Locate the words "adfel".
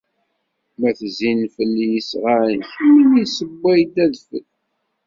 4.05-4.45